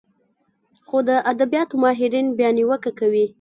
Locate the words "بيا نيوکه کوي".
2.37-3.25